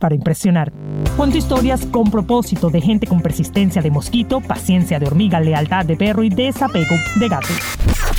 [0.00, 0.72] para impresionar.
[1.16, 5.96] Cuento historias con propósito de gente con persistencia de mosquito, paciencia de hormiga, lealtad de
[5.96, 7.46] perro y desapego de gato.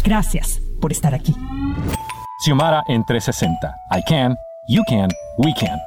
[0.05, 1.35] Gracias por estar aquí.
[2.45, 3.75] Xiomara en 360.
[3.91, 4.35] I can,
[4.69, 5.79] you can, we can.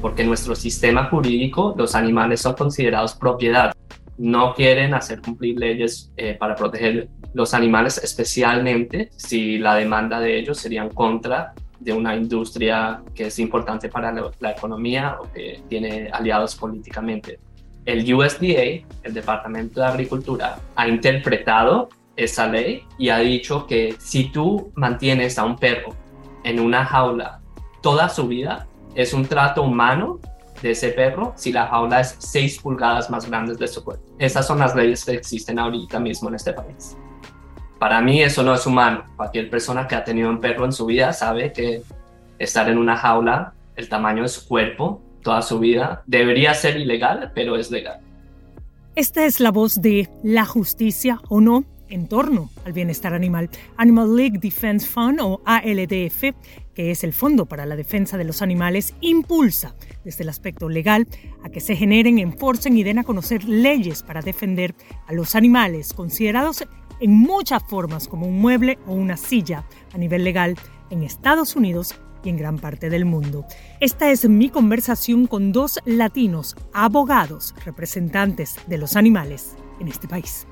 [0.00, 3.72] porque en nuestro sistema jurídico los animales son considerados propiedad.
[4.18, 10.38] No quieren hacer cumplir leyes eh, para proteger los animales, especialmente si la demanda de
[10.38, 15.62] ellos sería en contra de una industria que es importante para la, economía o que
[15.68, 17.40] tiene aliados políticamente.
[17.86, 24.24] El USDA, el Departamento de Agricultura, ha interpretado esa ley y ha dicho que si
[24.24, 25.96] tú mantienes a un perro
[26.44, 27.40] en una jaula
[27.80, 30.20] toda su vida, es un trato humano
[30.60, 34.04] de ese perro si la jaula es 6 pulgadas más grande de su cuerpo.
[34.18, 36.96] Esas son las leyes que existen ahorita mismo en este país.
[37.80, 39.04] Para mí eso no es humano.
[39.16, 41.82] Cualquier persona que ha tenido un perro en su vida sabe que
[42.38, 47.32] estar en una jaula, el tamaño de su cuerpo, toda su vida, debería ser ilegal,
[47.34, 48.00] pero es legal.
[48.96, 53.48] Esta es la voz de la justicia o no en torno al bienestar animal.
[53.78, 56.34] Animal League Defense Fund o ALDF,
[56.74, 61.08] que es el Fondo para la Defensa de los Animales, impulsa desde el aspecto legal
[61.42, 64.74] a que se generen, enforcen y den a conocer leyes para defender
[65.06, 66.62] a los animales considerados
[67.00, 70.56] en muchas formas como un mueble o una silla a nivel legal
[70.90, 73.44] en Estados Unidos y en gran parte del mundo.
[73.80, 80.46] Esta es mi conversación con dos latinos, abogados, representantes de los animales en este país.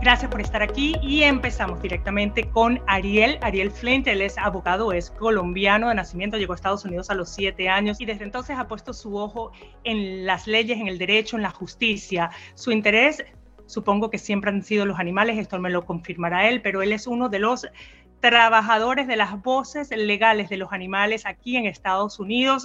[0.00, 3.36] Gracias por estar aquí y empezamos directamente con Ariel.
[3.42, 7.28] Ariel Flint, él es abogado, es colombiano de nacimiento, llegó a Estados Unidos a los
[7.28, 9.50] siete años y desde entonces ha puesto su ojo
[9.82, 12.30] en las leyes, en el derecho, en la justicia.
[12.54, 13.24] Su interés,
[13.66, 17.08] supongo que siempre han sido los animales, esto me lo confirmará él, pero él es
[17.08, 17.66] uno de los
[18.20, 22.64] trabajadores de las voces legales de los animales aquí en Estados Unidos.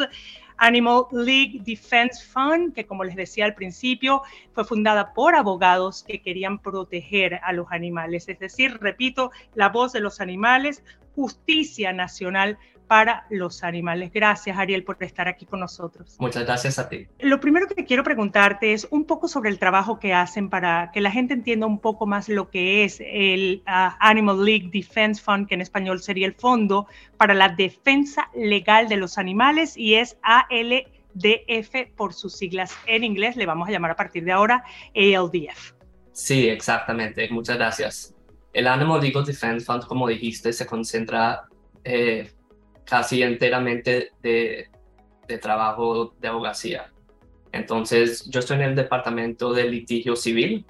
[0.58, 4.22] Animal League Defense Fund, que como les decía al principio,
[4.54, 8.30] fue fundada por abogados que querían proteger a los animales.
[8.30, 10.84] Es decir, repito, la voz de los animales,
[11.16, 14.12] justicia nacional para los animales.
[14.14, 16.16] Gracias, Ariel, por estar aquí con nosotros.
[16.20, 17.08] Muchas gracias a ti.
[17.20, 21.02] Lo primero que quiero preguntarte es un poco sobre el trabajo que hacen para que
[21.02, 25.48] la gente entienda un poco más lo que es el uh, Animal League Defense Fund,
[25.48, 30.18] que en español sería el Fondo para la Defensa Legal de los Animales, y es
[30.24, 33.36] ALDF por sus siglas en inglés.
[33.36, 34.64] Le vamos a llamar a partir de ahora
[34.96, 35.74] ALDF.
[36.12, 37.28] Sí, exactamente.
[37.30, 38.16] Muchas gracias.
[38.54, 41.46] El Animal Legal Defense Fund, como dijiste, se concentra
[41.84, 42.32] eh,
[42.86, 44.70] casi enteramente de,
[45.28, 46.92] de, trabajo de abogacía.
[47.52, 50.66] Entonces, yo estoy en el departamento de litigio civil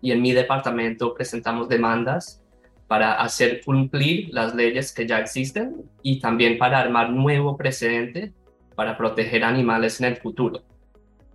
[0.00, 2.42] y en mi departamento presentamos demandas
[2.86, 8.32] para hacer cumplir las leyes que ya existen y también para armar nuevo precedente
[8.74, 10.62] para proteger animales en el futuro.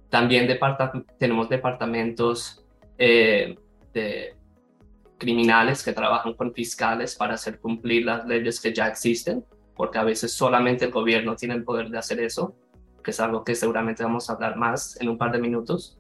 [0.10, 2.64] También departa tenemos departamentos
[2.98, 3.58] eh,
[3.94, 4.36] de
[5.18, 9.44] criminales que trabajan con fiscales para hacer cumplir las leyes que ya existen
[9.80, 12.54] porque a veces solamente el gobierno tiene el poder de hacer eso,
[13.02, 15.98] que es algo que seguramente vamos a hablar más en un par de minutos.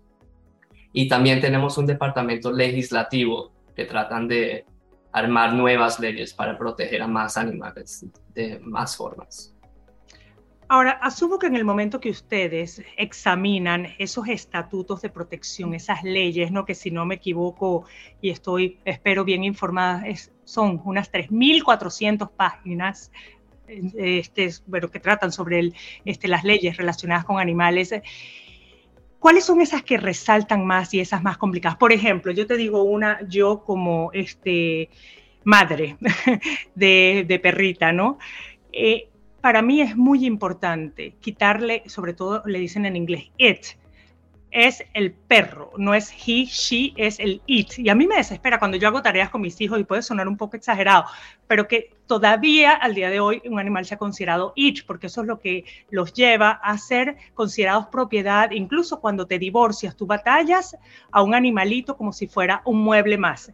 [0.91, 4.65] Y también tenemos un departamento legislativo que tratan de
[5.13, 9.55] armar nuevas leyes para proteger a más animales de más formas.
[10.67, 16.51] Ahora, asumo que en el momento que ustedes examinan esos estatutos de protección, esas leyes,
[16.51, 16.65] ¿no?
[16.65, 17.85] que si no me equivoco
[18.21, 23.09] y estoy, espero bien informada, es, son unas 3.400 páginas
[23.98, 25.71] este, bueno, que tratan sobre
[26.06, 27.94] este, las leyes relacionadas con animales.
[29.19, 31.77] ¿Cuáles son esas que resaltan más y esas más complicadas?
[31.77, 34.89] Por ejemplo, yo te digo una, yo como este,
[35.44, 35.98] madre
[36.75, 38.18] de, perrita, ¿no?
[38.71, 39.10] Eh,
[39.42, 43.65] para mí es muy importante quitarle, sobre todo le dicen en inglés, it,
[44.51, 47.78] es el perro, no es he, she, es el it.
[47.78, 50.28] Y a mí me desespera cuando yo hago tareas con mis hijos y puede sonar
[50.28, 51.06] un poco exagerado,
[51.48, 55.28] pero que todavía al día de hoy un animal sea considerado it, porque eso es
[55.28, 60.75] lo que los lleva a ser considerados propiedad, incluso cuando te divorcias, tú batallas
[61.12, 63.54] a un animalito como si fuera un mueble más.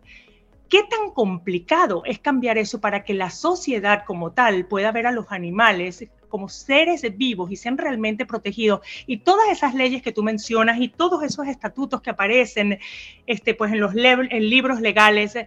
[0.69, 5.11] ¿Qué tan complicado es cambiar eso para que la sociedad como tal pueda ver a
[5.11, 8.81] los animales como seres vivos y sean realmente protegidos.
[9.07, 12.77] Y todas esas leyes que tú mencionas y todos esos estatutos que aparecen
[13.25, 15.37] este, pues en los libros legales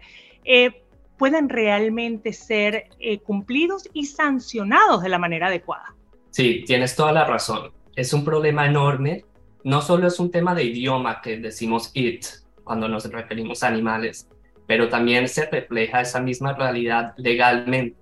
[0.46, 0.82] eh,
[1.18, 5.94] puedan realmente ser eh, cumplidos y sancionados de la manera adecuada.
[6.30, 7.70] Sí, tienes toda la razón.
[7.94, 9.26] Es un problema enorme.
[9.64, 12.24] No solo es un tema de idioma que decimos it
[12.64, 14.26] cuando nos referimos a animales,
[14.68, 17.96] pero también se refleja esa misma realidad legalmente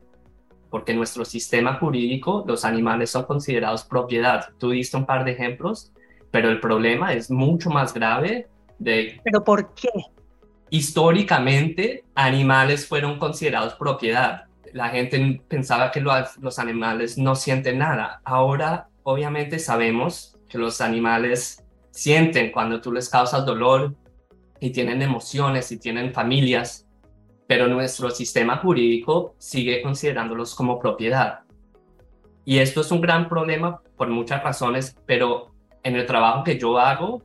[0.69, 4.49] porque en nuestro sistema jurídico los animales son considerados propiedad.
[4.59, 5.93] Tú diste un par de ejemplos,
[6.31, 8.49] pero el problema es mucho más grave
[8.79, 9.19] de...
[9.25, 9.89] ¿Pero por qué?
[10.69, 14.45] Históricamente, animales fueron considerados propiedad.
[14.73, 18.21] La gente pensaba que los, los animales no sienten nada.
[18.25, 23.95] Ahora, obviamente, sabemos que los animales sienten cuando tú les causas dolor
[24.61, 26.87] y tienen emociones y tienen familias
[27.47, 31.41] pero nuestro sistema jurídico sigue considerándolos como propiedad.
[32.45, 36.79] Y esto es un gran problema por muchas razones, pero en el trabajo que yo
[36.79, 37.23] hago,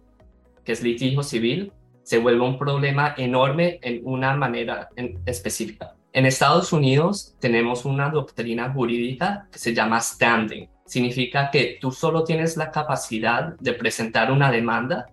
[0.63, 1.71] que es litigio civil,
[2.03, 4.89] se vuelve un problema enorme en una manera
[5.25, 5.95] específica.
[6.13, 10.67] En Estados Unidos tenemos una doctrina jurídica que se llama standing.
[10.85, 15.07] Significa que tú solo tienes la capacidad de presentar una demanda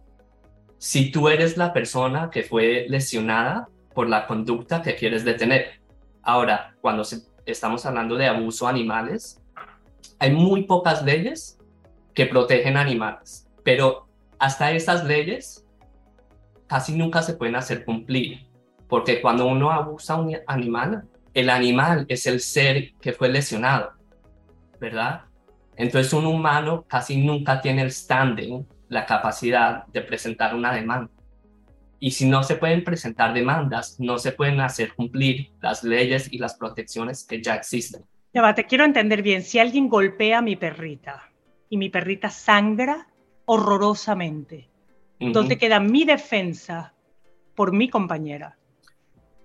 [0.79, 5.81] si tú eres la persona que fue lesionada por la conducta que quieres detener.
[6.23, 7.03] Ahora, cuando
[7.47, 9.43] estamos hablando de abuso a animales,
[10.19, 11.59] hay muy pocas leyes
[12.15, 14.09] que protegen animales, pero
[14.39, 15.67] hasta esas leyes
[16.67, 18.47] casi nunca se pueden hacer cumplir,
[18.89, 23.93] porque cuando uno abusa a un animal, el animal es el ser que fue lesionado,
[24.81, 25.23] ¿verdad?
[25.77, 31.11] Entonces un humano casi nunca tiene el standing, la capacidad de presentar una demanda.
[32.00, 36.38] Y si no se pueden presentar demandas, no se pueden hacer cumplir las leyes y
[36.38, 38.05] las protecciones que ya existen.
[38.32, 39.43] Ya va, te quiero entender bien.
[39.43, 41.31] Si alguien golpea a mi perrita
[41.69, 43.08] y mi perrita sangra
[43.46, 44.70] horrorosamente,
[45.19, 46.94] ¿dónde queda mi defensa
[47.56, 48.56] por mi compañera?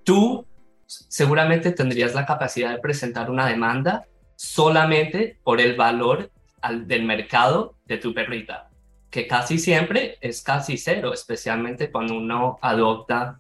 [0.03, 0.45] Tú
[0.85, 4.05] seguramente tendrías la capacidad de presentar una demanda
[4.35, 6.29] solamente por el valor
[6.85, 8.69] del mercado de tu perrita
[9.13, 13.39] que casi siempre es casi cero, especialmente cuando uno adopta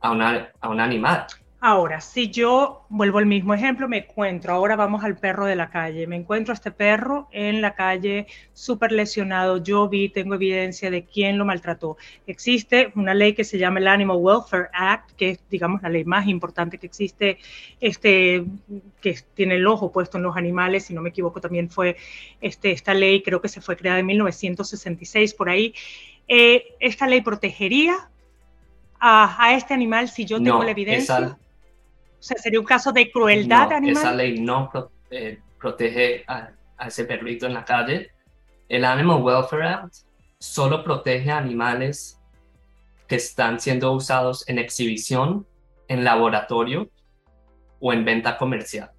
[0.00, 1.26] a, una, a un animal.
[1.58, 5.70] Ahora, si yo vuelvo al mismo ejemplo, me encuentro, ahora vamos al perro de la
[5.70, 10.90] calle, me encuentro a este perro en la calle súper lesionado, yo vi, tengo evidencia
[10.90, 11.96] de quién lo maltrató.
[12.26, 16.04] Existe una ley que se llama el Animal Welfare Act, que es, digamos, la ley
[16.04, 17.38] más importante que existe,
[17.80, 18.44] este,
[19.00, 21.96] que tiene el ojo puesto en los animales, si no me equivoco, también fue
[22.42, 25.74] este, esta ley, creo que se fue creada en 1966 por ahí.
[26.28, 28.10] Eh, esta ley protegería
[29.00, 31.38] a, este animal si yo tengo la evidencia.
[32.26, 34.02] Sea, sería un caso de crueldad animal.
[34.02, 34.70] Esa ley no
[35.10, 36.50] eh, protege a,
[36.86, 38.10] ese perrito en la calle.
[38.68, 39.94] El Animal Welfare Act
[40.38, 42.20] solo protege a animales
[43.06, 45.46] que están siendo usados en exhibición,
[45.88, 46.90] en laboratorio
[47.80, 48.90] o en venta comercial.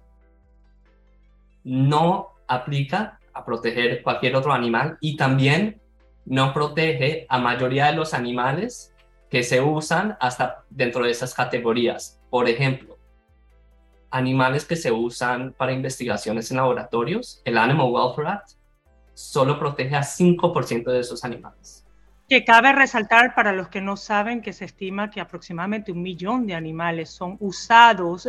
[1.64, 5.80] No aplica a proteger cualquier otro animal y también
[6.24, 8.94] no protege a mayoría de los animales
[9.30, 12.20] que se usan hasta dentro de esas categorías.
[12.30, 12.97] Por ejemplo,
[14.10, 18.50] animales que se usan para investigaciones en laboratorios, el Animal Welfare Act
[19.14, 21.84] solo protege a 5% de esos animales.
[22.28, 26.46] Que cabe resaltar para los que no saben que se estima que aproximadamente un millón
[26.46, 28.28] de animales son usados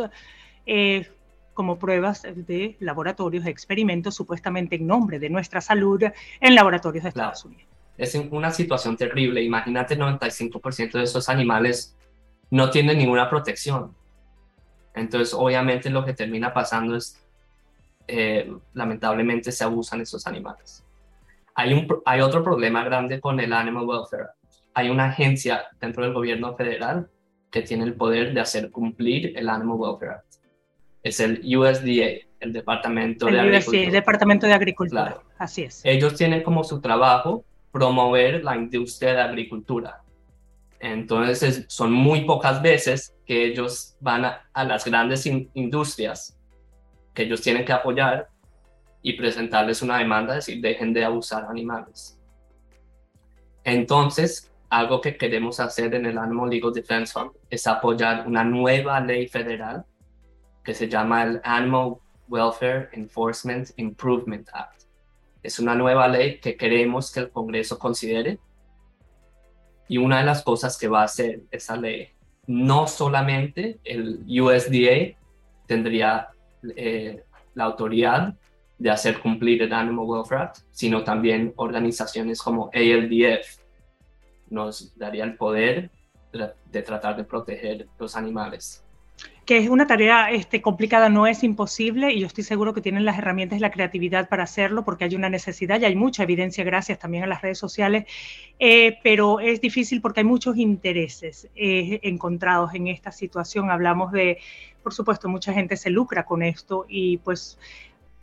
[0.66, 1.08] eh,
[1.54, 6.02] como pruebas de laboratorios, experimentos supuestamente en nombre de nuestra salud
[6.40, 7.68] en laboratorios de Estados Unidos.
[7.96, 9.42] Es una situación terrible.
[9.42, 11.94] Imagínate, 95% de esos animales
[12.50, 13.94] no tienen ninguna protección.
[14.94, 17.22] Entonces, obviamente lo que termina pasando es,
[18.06, 20.84] eh, lamentablemente, se abusan esos animales.
[21.54, 24.28] Hay, un, hay otro problema grande con el Animal Welfare.
[24.74, 27.08] Hay una agencia dentro del gobierno federal
[27.50, 30.34] que tiene el poder de hacer cumplir el Animal Welfare Act.
[31.02, 33.82] Es el USDA, el Departamento de Agricultura.
[33.82, 35.80] el Departamento de Agricultura, así es.
[35.84, 40.02] Ellos tienen como su trabajo promover la industria de agricultura.
[40.80, 46.38] Entonces son muy pocas veces que ellos van a, las grandes industrias
[47.14, 48.28] que ellos tienen que apoyar
[49.02, 52.18] y presentarles una demanda, decir, dejen de abusar animales.
[53.62, 59.00] Entonces, algo que queremos hacer en el Animal Legal Defense Fund es apoyar una nueva
[59.00, 59.84] ley federal
[60.64, 61.96] que se llama el Animal
[62.28, 64.82] Welfare Enforcement Improvement Act.
[65.42, 68.38] Es una nueva ley que queremos que el Congreso considere
[69.90, 72.10] y una de las cosas que va a hacer esa ley,
[72.46, 75.18] no solamente el USDA
[75.66, 76.28] tendría
[76.76, 78.34] eh, la autoridad
[78.78, 83.58] de hacer cumplir el Animal Welfare Act, sino también organizaciones como ALDF
[84.48, 85.90] nos daría el poder
[86.30, 88.84] de tratar de proteger los animales
[89.50, 93.04] que es una tarea este, complicada, no es imposible y yo estoy seguro que tienen
[93.04, 96.62] las herramientas y la creatividad para hacerlo porque hay una necesidad y hay mucha evidencia
[96.62, 98.04] gracias también a las redes sociales,
[98.60, 103.72] eh, pero es difícil porque hay muchos intereses eh, encontrados en esta situación.
[103.72, 104.38] Hablamos de,
[104.84, 107.58] por supuesto, mucha gente se lucra con esto y pues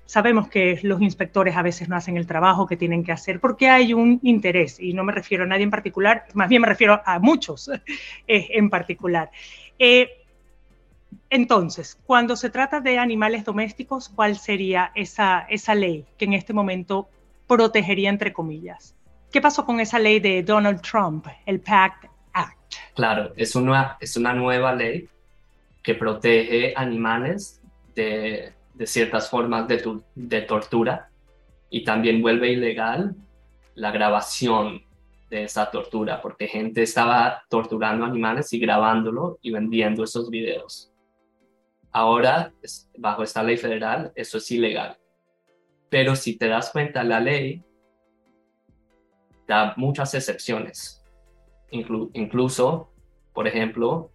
[0.05, 3.67] sabemos que los inspectores a veces no hacen el trabajo que tienen que hacer porque
[3.67, 7.01] hay un interés y no me refiero a nadie en particular, más bien me refiero
[7.05, 7.69] a muchos
[8.29, 9.29] eh, en particular.
[11.29, 16.53] Entonces, cuando se trata de animales domésticos, ¿cuál sería esa, esa ley que en este
[16.53, 17.09] momento
[17.47, 18.95] protegería, entre comillas?
[19.31, 22.73] ¿Qué pasó con esa ley de Donald Trump, el PACT Act?
[22.95, 25.09] Claro, es una, es una nueva ley
[25.83, 27.61] que protege animales
[27.93, 31.09] de, de ciertas formas de, de tortura
[31.69, 33.15] y también vuelve ilegal
[33.75, 34.81] la grabación
[35.29, 40.91] de esa tortura, porque gente estaba torturando animales y grabándolo y vendiendo esos videos.
[41.97, 42.53] Ahora,
[42.99, 44.99] bajo esta ley federal, eso es ilegal.
[45.89, 47.63] Pero si te das cuenta, la ley
[49.47, 51.03] da muchas excepciones.
[51.71, 52.91] incluso,
[53.33, 54.11] por ejemplo,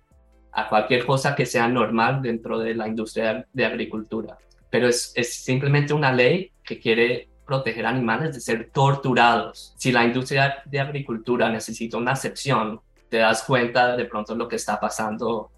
[0.52, 4.38] a cualquier cosa que sea normal dentro de la industria de agricultura.
[4.70, 9.74] Pero es, es simplemente una ley que quiere proteger animales de ser torturados.
[9.76, 14.54] Si la industria de agricultura necesita una excepción, te das cuenta de pronto lo que
[14.54, 15.50] está pasando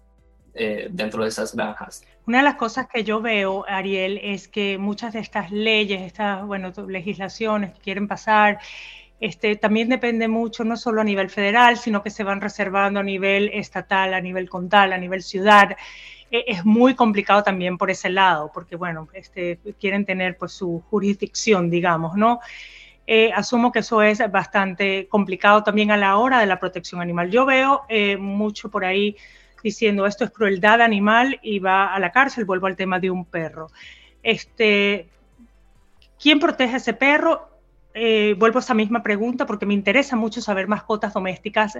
[0.55, 2.03] eh, dentro de esas granjas.
[2.25, 6.45] Una de las cosas que yo veo, Ariel, es que muchas de estas leyes, estas
[6.45, 8.59] bueno, legislaciones que quieren pasar,
[9.19, 13.03] este, también depende mucho, no solo a nivel federal, sino que se van reservando a
[13.03, 15.75] nivel estatal, a nivel condal, a nivel ciudad.
[16.31, 20.83] E, es muy complicado también por ese lado, porque bueno, este, quieren tener pues su
[20.89, 22.39] jurisdicción, digamos, ¿no?
[23.07, 27.29] Eh, asumo que eso es bastante complicado también a la hora de la protección animal.
[27.29, 29.15] Yo veo eh, mucho por ahí
[29.65, 32.45] diciendo esto es crueldad animal y va a la cárcel.
[32.45, 33.67] Vuelvo al tema de un perro.
[34.21, 35.09] Este,
[36.21, 37.49] ¿Quién protege a ese perro?
[37.95, 41.79] Eh, vuelvo a esa misma pregunta porque me interesa mucho saber mascotas domésticas.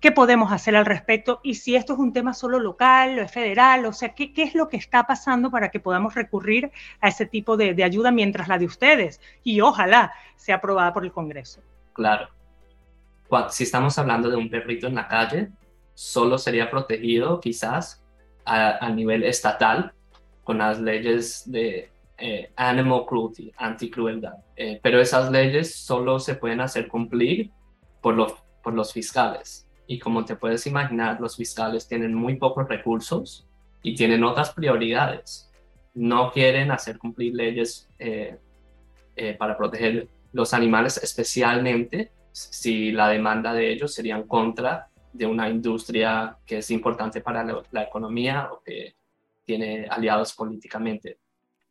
[0.00, 1.38] ¿Qué podemos hacer al respecto?
[1.44, 4.56] Y si esto es un tema solo local o es federal, o sea, ¿qué, es
[4.56, 8.48] lo que está pasando para que podamos recurrir a ese tipo de, de ayuda mientras
[8.48, 9.20] la de ustedes?
[9.44, 11.60] Y ojalá sea aprobada por el Congreso.
[11.92, 12.28] Claro.
[13.50, 15.50] Si estamos hablando de un perrito en la calle,
[15.94, 18.02] solo sería protegido quizás
[18.44, 19.92] a, nivel estatal
[20.42, 24.34] con las leyes de eh, animal cruelty, anticrueldad.
[24.56, 27.50] Eh, pero esas leyes solo se pueden hacer cumplir
[28.00, 29.68] por los, por los fiscales.
[29.86, 33.46] Y como te puedes imaginar, los fiscales tienen muy pocos recursos
[33.82, 35.50] y tienen otras prioridades.
[35.94, 38.38] No quieren hacer cumplir leyes eh,
[39.38, 46.38] para proteger los animales, especialmente si la demanda de ellos sería contra de una industria
[46.46, 48.96] que es importante para la, economía o que
[49.44, 51.18] tiene aliados políticamente.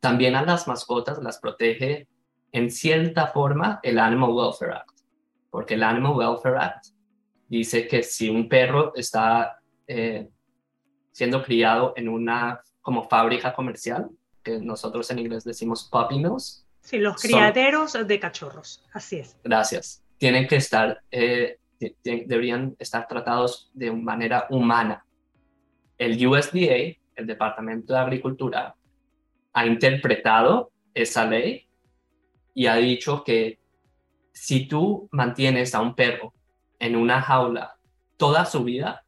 [0.00, 2.08] También a las mascotas las protege
[2.52, 5.00] en cierta forma el Animal Welfare Act,
[5.50, 6.86] porque el Animal Welfare Act
[7.48, 10.28] dice que si un perro está eh,
[11.12, 14.10] siendo criado en una como fábrica comercial,
[14.42, 16.66] que nosotros en inglés decimos puppy mills.
[16.80, 19.36] Sí, los criaderos de cachorros, así es.
[19.44, 20.02] Gracias.
[20.18, 21.58] Tienen que estar eh,
[22.04, 25.04] deberían estar tratados de manera humana.
[25.98, 28.74] El USDA, el Departamento de Agricultura,
[29.52, 31.66] ha interpretado esa ley
[32.54, 33.58] y ha dicho que
[34.32, 36.32] si tú mantienes a un perro
[36.78, 37.76] en una jaula
[38.16, 39.04] toda su vida,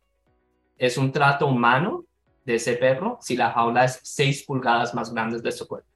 [0.77, 2.05] es un trato humano
[2.45, 5.94] de ese perro si la jaula es 6 pulgadas más grande de su cuerpo.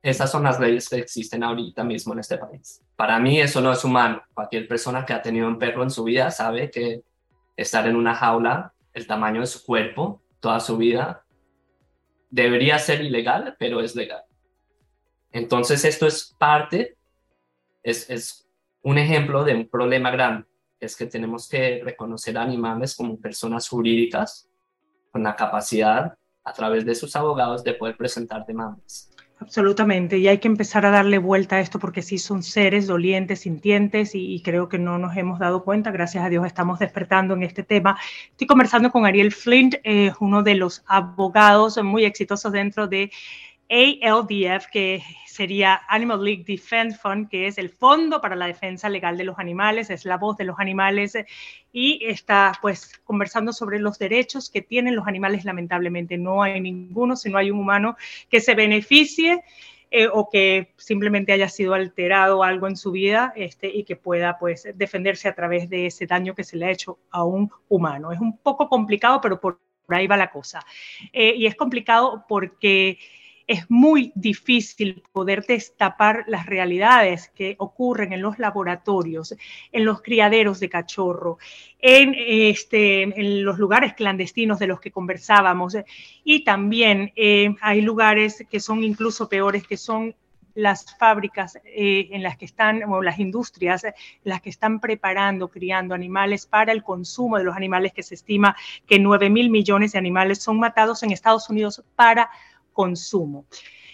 [0.00, 2.82] Esas son las leyes que existen ahorita mismo en este país.
[2.94, 4.22] Para mí eso no es humano.
[4.32, 7.02] Cualquier persona que ha tenido un perro en su vida sabe que
[7.56, 11.24] estar en una jaula, el tamaño de su cuerpo, toda su vida,
[12.30, 14.22] debería ser ilegal, pero es legal.
[15.32, 16.96] Entonces esto es parte,
[17.82, 18.48] es, es
[18.82, 20.46] un ejemplo de un problema grande.
[20.80, 24.48] es que tenemos que reconocer animales como personas jurídicas
[25.10, 29.07] con la capacidad a través de sus abogados de poder presentar demandas.
[29.40, 33.40] Absolutamente, y hay que empezar a darle vuelta a esto porque sí son seres dolientes,
[33.40, 35.92] sintientes y, creo que no nos hemos dado cuenta.
[35.92, 37.96] Gracias a Dios estamos despertando en este tema.
[38.30, 43.12] Estoy conversando con Ariel Flint, eh, uno de los abogados muy exitosos dentro de
[43.70, 49.16] ALDF, que sería Animal League Defense Fund, que es el Fondo para la Defensa Legal
[49.16, 51.16] de los Animales, es la voz de los animales
[51.72, 55.44] y está pues conversando sobre los derechos que tienen los animales.
[55.44, 57.96] Lamentablemente no hay ninguno, si no hay un humano
[58.30, 59.42] que se beneficie
[59.90, 64.38] eh, o que simplemente haya sido alterado algo en su vida este, y que pueda
[64.38, 68.12] pues defenderse a través de ese daño que se le ha hecho a un humano.
[68.12, 70.64] Es un poco complicado, pero por, ahí va la cosa.
[71.12, 72.98] Eh, y es complicado porque
[73.48, 79.34] es muy difícil poder destapar las realidades que ocurren en los laboratorios,
[79.72, 81.38] en los criaderos de cachorro,
[81.78, 85.78] en, este, los lugares clandestinos de los que conversábamos.
[86.24, 90.14] Y también eh, hay lugares que son incluso peores, que son
[90.54, 93.86] las fábricas eh, en las que están, o las industrias,
[94.24, 98.56] las que están preparando, criando animales para el consumo de los animales, que se estima
[98.86, 102.28] que 9 mil millones de animales son matados en Estados Unidos para
[102.78, 103.44] consumo.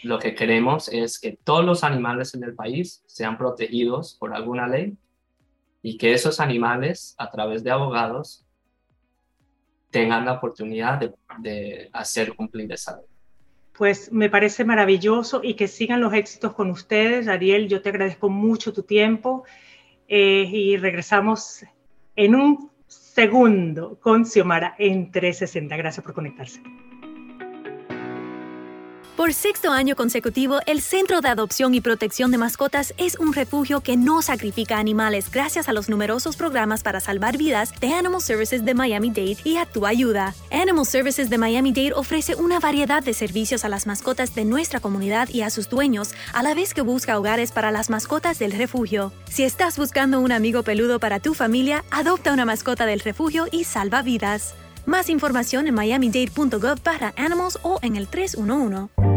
[0.02, 4.68] Lo que queremos es que todos los animales en el país sean protegidos por alguna
[4.68, 4.94] ley
[5.80, 8.44] y que esos animales, a través de abogados,
[9.90, 11.00] tengan la oportunidad
[11.38, 13.06] de, hacer cumplir esa ley.
[13.72, 17.26] Pues me parece maravilloso y que sigan los éxitos con ustedes.
[17.26, 19.44] Ariel, yo te agradezco mucho tu tiempo
[20.08, 21.64] eh, y regresamos
[22.16, 25.74] en un segundo con Xiomara en 360.
[25.74, 26.60] Gracias por conectarse.
[29.24, 33.80] Por sexto año consecutivo, el Centro de Adopción y Protección de Mascotas es un refugio
[33.80, 38.66] que no sacrifica animales gracias a los numerosos programas para salvar vidas de Animal Services
[38.66, 40.34] de Miami-Dade y a tu ayuda.
[40.50, 45.30] Animal Services de Miami-Dade ofrece una variedad de servicios a las mascotas de nuestra comunidad
[45.30, 49.10] y a sus dueños, a la vez que busca hogares para las mascotas del refugio.
[49.30, 53.64] Si estás buscando un amigo peludo para tu familia, adopta una mascota del refugio y
[53.64, 54.54] salva vidas.
[54.84, 59.13] Más información en miamidade.gov para animals o en el 311.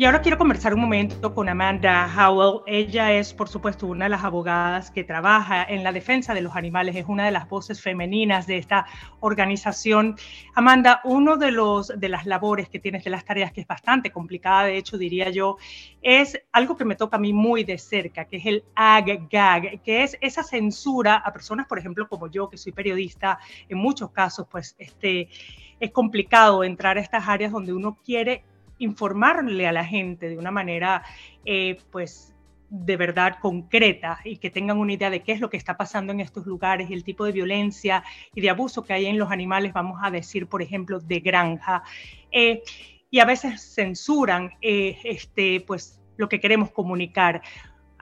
[0.00, 2.62] Y ahora quiero conversar un momento con Amanda Howell.
[2.68, 6.54] Ella es, por supuesto, una de las abogadas que trabaja en la defensa de los
[6.54, 8.86] animales, es una de las voces femeninas de esta
[9.18, 10.14] organización.
[10.54, 14.12] Amanda, uno de, los, de las labores que tienes, de las tareas que es bastante
[14.12, 15.56] complicada, de hecho, diría yo,
[16.00, 20.04] es algo que me toca a mí muy de cerca, que es el ag-gag, que
[20.04, 24.46] es esa censura a personas, por ejemplo, como yo, que soy periodista, en muchos casos,
[24.48, 25.28] pues, este,
[25.80, 28.44] es complicado entrar a estas áreas donde uno quiere
[28.78, 31.02] informarle a la gente de una manera,
[31.44, 32.34] eh, pues,
[32.70, 36.12] de verdad concreta y que tengan una idea de qué es lo que está pasando
[36.12, 39.72] en estos lugares el tipo de violencia y de abuso que hay en los animales,
[39.72, 41.82] vamos a decir, por ejemplo, de granja.
[42.30, 42.62] Eh,
[43.10, 47.40] y a veces censuran eh, este, pues, lo que queremos comunicar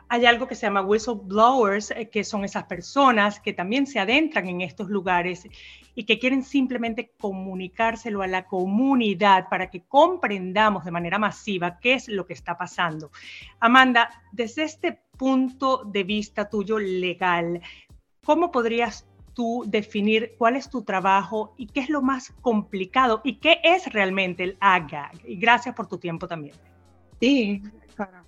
[0.09, 4.47] hay algo que se llama whistleblowers, eh, que son esas personas que también se adentran
[4.49, 5.47] en estos lugares
[5.95, 11.95] y que quieren simplemente comunicárselo a la comunidad para que comprendamos de manera masiva qué
[11.95, 13.11] es lo que está pasando.
[13.59, 17.61] Amanda, desde este punto de vista tuyo legal,
[18.25, 23.37] ¿cómo podrías tú definir cuál es tu trabajo y qué es lo más complicado y
[23.37, 25.27] qué es realmente el AGAG?
[25.27, 26.55] Y gracias por tu tiempo también.
[27.19, 27.62] Sí,
[27.95, 28.26] claro.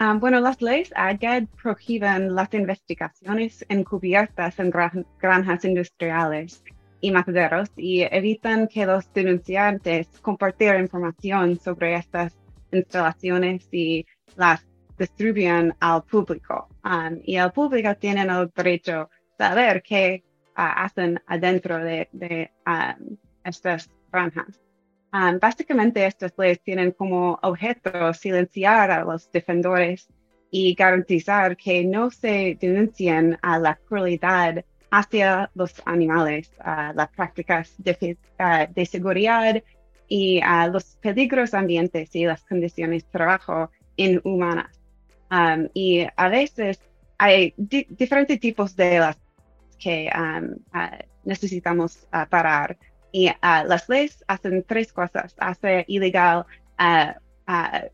[0.00, 6.62] Ah, bueno, las leyes AGAD prohíben las investigaciones encubiertas en granjas industriales
[7.00, 12.38] y mataderos y evitan que los denunciantes compartan información sobre estas
[12.70, 14.06] instalaciones y
[14.36, 14.64] las
[14.96, 16.68] distribuyan al público.
[17.24, 20.22] Y el público tiene el derecho a saber qué
[20.54, 22.08] ah, hacen adentro de,
[23.42, 24.60] estas granjas.
[25.12, 30.08] Um, básicamente estas leyes tienen como objeto silenciar a los defensores
[30.50, 37.74] y garantizar que no se denuncien a la crueldad hacia los animales, a las prácticas
[37.78, 39.62] de, seguridad
[40.08, 44.78] y a los peligros ambientes y las condiciones de trabajo inhumanas.
[45.30, 46.80] Um, y a veces
[47.18, 49.18] hay diferentes tipos de las
[49.78, 52.76] que um, uh, necesitamos uh, parar.
[53.12, 55.34] Y uh, las leyes hacen tres cosas.
[55.38, 56.44] Hace ilegal
[56.78, 57.12] uh,
[57.50, 57.88] uh,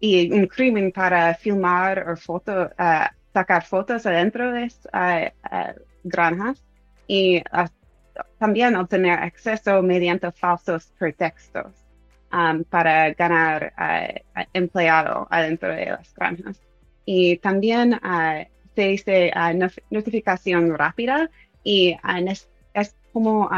[0.00, 2.70] y un crimen para filmar o foto,
[3.34, 4.70] sacar fotos adentro de
[6.04, 6.64] granjas
[7.08, 7.42] y
[8.38, 11.72] también obtener acceso mediante falsos pretextos
[12.70, 13.72] para ganar
[14.52, 16.60] empleado adentro de las granjas.
[17.04, 17.98] y también
[18.76, 19.32] se dice
[19.90, 21.28] notificación rápida
[21.64, 21.96] y
[22.74, 23.50] es, como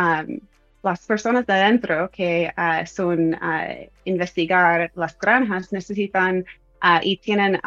[0.82, 2.52] las personas de adentro que
[2.86, 3.36] son
[4.04, 6.44] investigar las granjas necesitan
[7.02, 7.60] y tienen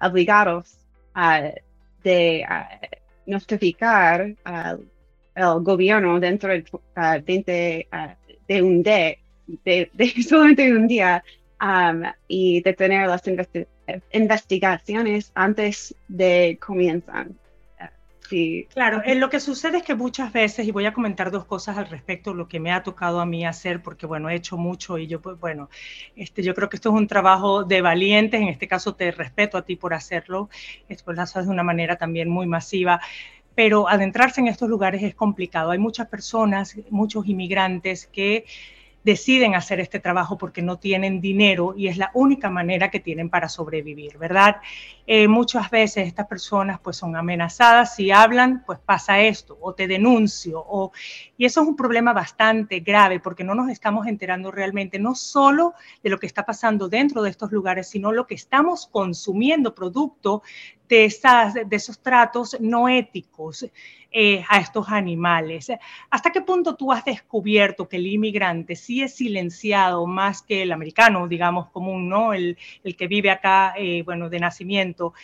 [0.00, 0.78] obligados
[2.02, 2.46] de
[3.26, 6.64] notificar al gobierno dentro de,
[7.24, 7.88] 20,
[8.48, 9.16] de un día,
[9.64, 9.90] de,
[10.26, 11.22] solamente un día,
[11.60, 13.22] um, y detener las
[14.12, 17.28] investigaciones antes de comenzar.
[18.30, 18.68] Sí.
[18.72, 21.76] Claro, eh, lo que sucede es que muchas veces, y voy a comentar dos cosas
[21.78, 24.98] al respecto, lo que me ha tocado a mí hacer, porque bueno, he hecho mucho
[24.98, 25.68] y yo, pues bueno,
[26.14, 29.58] este, yo creo que esto es un trabajo de valientes, en este caso te respeto
[29.58, 30.48] a ti por hacerlo,
[30.88, 33.00] esto lo haces de una manera también muy masiva
[33.54, 35.70] pero adentrarse en estos lugares es complicado.
[35.72, 38.46] Hay muchas personas, muchos inmigrantes que
[39.02, 43.30] deciden hacer este trabajo porque no tienen dinero y es la única manera que tienen
[43.30, 44.56] para sobrevivir, ¿verdad?
[45.06, 49.88] Eh, muchas veces estas personas pues son amenazadas, si hablan pues pasa esto o te
[49.88, 50.92] denuncio o,
[51.36, 55.74] y eso es un problema bastante grave porque no nos estamos enterando realmente no solo
[56.02, 60.42] de lo que está pasando dentro de estos lugares, sino lo que estamos consumiendo producto
[60.90, 63.64] de, esas, esos tratos no éticos
[64.10, 65.70] eh, a estos animales.
[66.10, 70.72] ¿Hasta qué punto tú has descubierto que el inmigrante sí es silenciado más que el
[70.72, 72.34] americano, digamos, común, ¿no?
[72.34, 75.14] El, el que vive acá, eh, bueno, de nacimiento.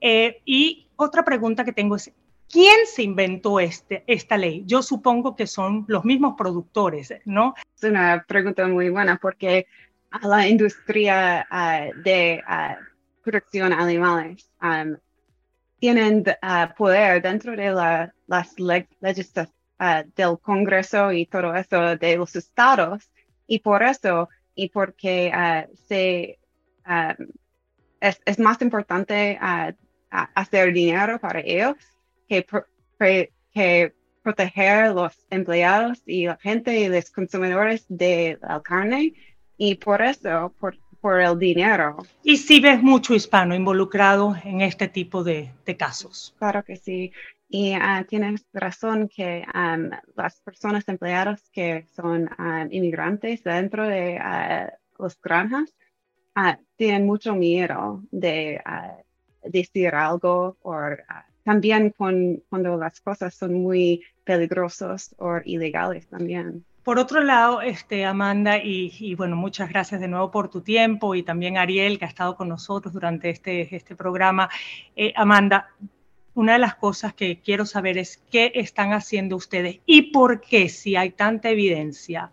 [0.00, 2.12] Eh, y otra pregunta que tengo es,
[2.48, 4.64] ¿quién se inventó este, esta ley?
[4.66, 7.54] Yo supongo que son los mismos productores, ¿no?
[7.74, 9.66] Es una pregunta muy buena porque
[10.10, 12.84] a la industria ah, de uh,
[13.22, 14.96] producción animales um,
[15.78, 22.16] tienen uh, poder dentro de la, las leyes uh, del Congreso y todo eso de
[22.16, 23.10] los estados.
[23.46, 26.38] Y por eso y porque uh, se,
[28.00, 29.38] es, más importante
[30.10, 31.76] hacer dinero para ellos
[32.26, 32.46] que,
[33.52, 39.12] que proteger los empleados y la gente y los consumidores de la carne.
[39.56, 40.76] Y por eso, por,
[41.06, 41.98] por el dinero.
[42.24, 46.34] Y si ves mucho hispano involucrado en este tipo de, de casos.
[46.36, 47.12] Claro que sí.
[47.48, 54.18] Y uh, tienes razón que um, las personas empleadas que son um, inmigrantes dentro de
[54.18, 55.72] uh, las granjas
[56.34, 58.60] uh, tienen mucho miedo de
[59.44, 60.74] decir algo o
[61.44, 66.64] también con, cuando las cosas son muy peligrosas o ilegales también.
[66.86, 71.24] Por otro lado, este, Amanda, y, bueno, muchas gracias de nuevo por tu tiempo y
[71.24, 74.48] también Ariel, que ha estado con nosotros durante este, este programa.
[74.94, 75.70] Eh, Amanda,
[76.34, 80.68] una de las cosas que quiero saber es qué están haciendo ustedes y por qué,
[80.68, 82.30] si hay tanta evidencia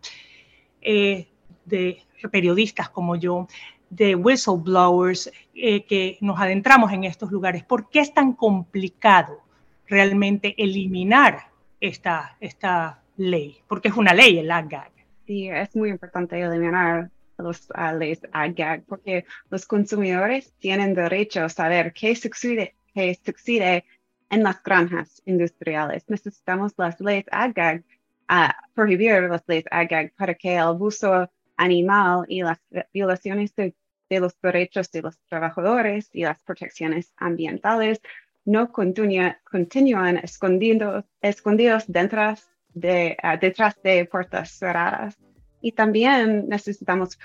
[0.82, 1.30] eh,
[1.66, 3.48] de periodistas como yo,
[3.90, 9.42] de whistleblowers, eh, que nos adentramos en estos lugares, ¿por qué es tan complicado
[9.88, 11.48] realmente eliminar
[11.80, 14.92] esta, esta ley, porque es una ley el AGAG.
[15.26, 21.50] Sí, es muy importante eliminar los uh, leyes AGAG porque los consumidores tienen derecho a
[21.50, 23.86] saber qué sucede, qué sucede
[24.30, 26.04] en las granjas industriales.
[26.08, 27.84] Necesitamos las leyes AGAG,
[28.28, 32.60] a uh, prohibir las leyes AGAG para que el abuso animal y las
[32.94, 33.76] violaciones de,
[34.10, 38.00] los derechos de los trabajadores y las protecciones ambientales
[38.46, 42.36] no continúan escondidos, escondidos dentro
[42.74, 45.18] de, uh, detrás de puertas cerradas.
[45.62, 47.18] Y también necesitamos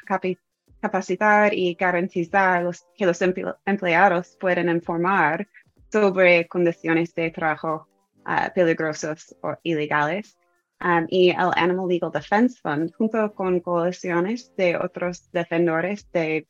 [0.80, 5.48] capacitar y garantizar los, que los empleados puedan informar
[5.90, 7.88] sobre condiciones de trabajo
[8.26, 10.36] uh, peligrosas o ilegales.
[10.80, 16.46] Um, y el Animal Legal Defense Fund, junto con coaliciones de otros defensores de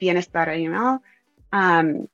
[0.00, 1.00] bienestar animal
[1.52, 2.08] um,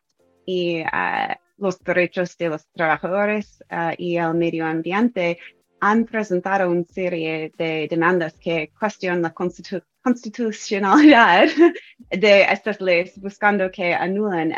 [0.44, 3.64] y uh, los derechos de los trabajadores
[3.96, 5.38] y el medio ambiente,
[5.80, 11.48] han presentado una serie de demandas que cuestionan la constitucionalidad
[12.10, 14.54] de estas leyes, buscando que anulen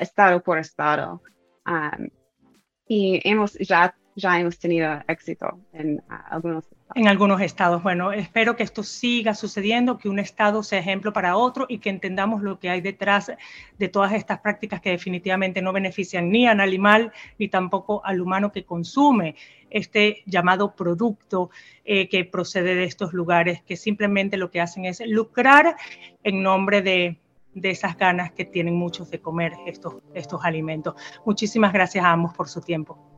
[0.00, 1.22] estado por estado.
[1.66, 2.08] Um,
[2.86, 7.82] y hemos ya, ya hemos tenido éxito en uh, algunos en algunos estados.
[7.82, 11.90] Bueno, espero que esto siga sucediendo, que un estado sea ejemplo para otro y que
[11.90, 13.30] entendamos lo que hay detrás
[13.78, 18.52] de todas estas prácticas que definitivamente no benefician ni al animal ni tampoco al humano
[18.52, 19.36] que consume
[19.70, 21.50] este llamado producto
[21.84, 25.76] eh, que procede de estos lugares, que simplemente lo que hacen es lucrar
[26.24, 27.18] en nombre de,
[27.54, 30.94] de esas ganas que tienen muchos de comer estos, estos alimentos.
[31.26, 33.17] Muchísimas gracias a ambos por su tiempo.